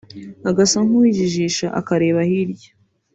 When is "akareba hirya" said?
1.79-2.71